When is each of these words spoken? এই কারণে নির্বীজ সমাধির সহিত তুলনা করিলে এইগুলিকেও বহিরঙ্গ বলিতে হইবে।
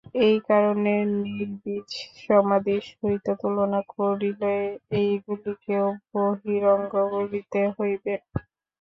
এই 0.21 0.37
কারণে 0.47 0.93
নির্বীজ 1.25 1.89
সমাধির 2.21 2.83
সহিত 2.91 3.25
তুলনা 3.41 3.81
করিলে 3.93 4.55
এইগুলিকেও 4.99 5.85
বহিরঙ্গ 6.11 6.93
বলিতে 7.13 7.61
হইবে। 7.75 8.13